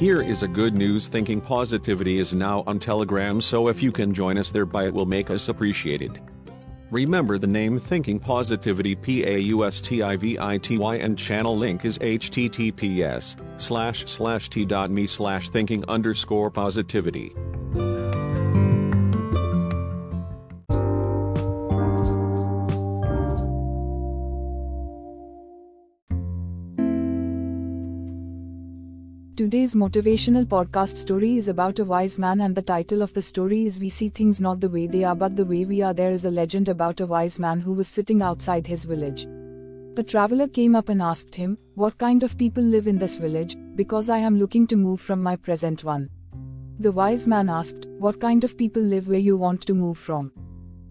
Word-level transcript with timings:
Here 0.00 0.22
is 0.22 0.42
a 0.42 0.48
good 0.48 0.74
news 0.74 1.08
Thinking 1.08 1.42
Positivity 1.42 2.20
is 2.20 2.32
now 2.32 2.64
on 2.66 2.78
Telegram, 2.78 3.38
so 3.38 3.68
if 3.68 3.82
you 3.82 3.92
can 3.92 4.14
join 4.14 4.38
us 4.38 4.50
thereby, 4.50 4.86
it 4.86 4.94
will 4.94 5.04
make 5.04 5.28
us 5.28 5.50
appreciated. 5.50 6.22
Remember 6.90 7.36
the 7.36 7.46
name 7.46 7.78
Thinking 7.78 8.18
Positivity 8.18 8.94
P-A-U-S-T-I-V-I-T-Y 8.94 10.96
and 10.96 11.18
channel 11.18 11.54
link 11.54 11.84
is 11.84 11.98
https 11.98 13.60
slash 13.60 14.06
slash 14.06 14.48
t.me 14.48 15.06
slash 15.06 15.50
thinking 15.50 15.84
underscore 15.86 16.50
positivity. 16.50 17.34
Today's 29.40 29.74
motivational 29.74 30.44
podcast 30.44 30.98
story 30.98 31.38
is 31.38 31.48
about 31.48 31.78
a 31.78 31.84
wise 31.86 32.18
man, 32.18 32.42
and 32.42 32.54
the 32.54 32.60
title 32.60 33.00
of 33.00 33.14
the 33.14 33.22
story 33.22 33.64
is 33.64 33.80
We 33.80 33.88
See 33.88 34.10
Things 34.10 34.38
Not 34.38 34.60
the 34.60 34.68
Way 34.68 34.86
They 34.86 35.02
Are 35.02 35.16
But 35.16 35.34
the 35.34 35.46
Way 35.46 35.64
We 35.64 35.80
Are. 35.80 35.94
There 35.94 36.10
is 36.10 36.26
a 36.26 36.30
legend 36.30 36.68
about 36.68 37.00
a 37.00 37.06
wise 37.06 37.38
man 37.38 37.58
who 37.58 37.72
was 37.72 37.88
sitting 37.88 38.20
outside 38.20 38.66
his 38.66 38.84
village. 38.84 39.26
A 39.96 40.02
traveler 40.02 40.46
came 40.46 40.74
up 40.76 40.90
and 40.90 41.00
asked 41.00 41.34
him, 41.34 41.56
What 41.74 41.96
kind 41.96 42.22
of 42.22 42.36
people 42.36 42.62
live 42.62 42.86
in 42.86 42.98
this 42.98 43.16
village, 43.16 43.56
because 43.76 44.10
I 44.10 44.18
am 44.18 44.38
looking 44.38 44.66
to 44.66 44.76
move 44.76 45.00
from 45.00 45.22
my 45.22 45.36
present 45.36 45.84
one. 45.84 46.10
The 46.78 46.92
wise 46.92 47.26
man 47.26 47.48
asked, 47.48 47.86
What 47.98 48.20
kind 48.20 48.44
of 48.44 48.58
people 48.58 48.82
live 48.82 49.08
where 49.08 49.18
you 49.30 49.38
want 49.38 49.62
to 49.62 49.72
move 49.72 49.96
from? 49.96 50.32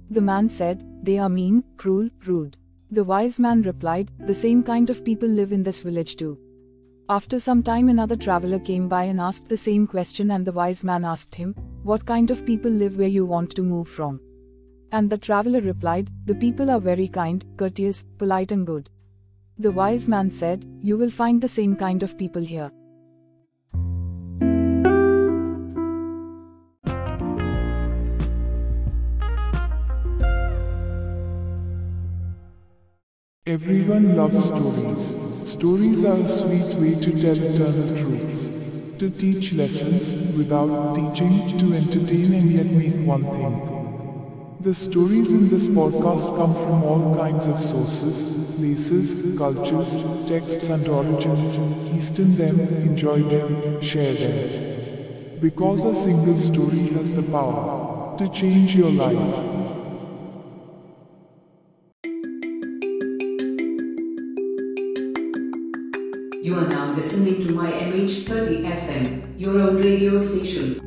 The 0.09 0.21
man 0.21 0.49
said, 0.49 0.83
They 1.03 1.19
are 1.19 1.29
mean, 1.29 1.63
cruel, 1.77 2.09
rude. 2.25 2.57
The 2.89 3.03
wise 3.03 3.37
man 3.37 3.61
replied, 3.61 4.09
The 4.25 4.33
same 4.33 4.63
kind 4.63 4.89
of 4.89 5.05
people 5.05 5.29
live 5.29 5.51
in 5.51 5.61
this 5.61 5.83
village 5.83 6.15
too. 6.15 6.39
After 7.11 7.39
some 7.39 7.63
time, 7.63 7.89
another 7.89 8.15
traveler 8.15 8.59
came 8.59 8.87
by 8.87 9.05
and 9.05 9.19
asked 9.19 9.49
the 9.49 9.57
same 9.57 9.87
question, 9.87 10.29
and 10.29 10.45
the 10.45 10.51
wise 10.51 10.83
man 10.83 11.03
asked 11.03 11.33
him, 11.33 11.55
What 11.81 12.05
kind 12.05 12.29
of 12.29 12.45
people 12.45 12.69
live 12.69 12.97
where 12.99 13.07
you 13.07 13.25
want 13.25 13.49
to 13.55 13.63
move 13.63 13.87
from? 13.87 14.21
And 14.91 15.09
the 15.09 15.17
traveler 15.17 15.59
replied, 15.61 16.11
The 16.25 16.35
people 16.35 16.69
are 16.69 16.79
very 16.79 17.07
kind, 17.07 17.43
courteous, 17.57 18.05
polite, 18.19 18.51
and 18.51 18.63
good. 18.65 18.91
The 19.57 19.71
wise 19.71 20.07
man 20.07 20.29
said, 20.29 20.65
You 20.83 20.99
will 20.99 21.09
find 21.09 21.41
the 21.41 21.47
same 21.47 21.75
kind 21.75 22.03
of 22.03 22.15
people 22.15 22.43
here. 22.43 22.71
Everyone 33.49 34.15
loves 34.15 34.45
stories. 34.45 35.15
Stories 35.49 36.05
are 36.05 36.21
a 36.21 36.27
sweet 36.27 36.75
way 36.79 36.93
to 36.93 37.19
tell 37.19 37.35
eternal 37.35 37.97
truths, 37.97 38.49
to 38.99 39.09
teach 39.09 39.53
lessons 39.53 40.37
without 40.37 40.93
teaching, 40.93 41.57
to 41.57 41.73
entertain 41.73 42.31
and 42.35 42.51
yet 42.51 42.67
make 42.67 43.03
one 43.07 43.23
thing. 43.31 44.57
The 44.59 44.75
stories 44.75 45.31
in 45.31 45.49
this 45.49 45.67
podcast 45.67 46.37
come 46.37 46.53
from 46.53 46.83
all 46.83 47.15
kinds 47.17 47.47
of 47.47 47.59
sources, 47.59 48.53
places, 48.59 49.35
cultures, 49.35 49.97
texts 50.27 50.67
and 50.67 50.87
origins. 50.87 51.57
Easton 51.89 52.35
them, 52.35 52.59
enjoy 52.59 53.23
them, 53.23 53.81
share 53.81 54.13
them. 54.13 55.39
Because 55.41 55.85
a 55.85 55.95
single 55.95 56.37
story 56.37 56.89
has 56.99 57.15
the 57.15 57.23
power 57.23 58.15
to 58.19 58.29
change 58.29 58.75
your 58.75 58.91
life. 58.91 59.48
You 66.41 66.57
are 66.57 66.67
now 66.69 66.95
listening 66.95 67.45
to 67.45 67.53
my 67.53 67.69
MH30 67.69 68.63
FM, 68.63 69.37
your 69.37 69.59
own 69.59 69.75
radio 69.75 70.17
station. 70.17 70.79